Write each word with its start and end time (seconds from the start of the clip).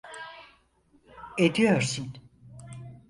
Ediyorsun. 1.37 2.13